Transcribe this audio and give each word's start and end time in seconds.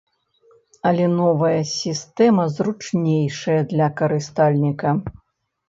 Але 0.91 1.05
новая 1.17 1.59
сістэма 1.73 2.47
зручнейшая 2.55 3.61
для 3.75 3.93
карыстальніка. 4.03 4.99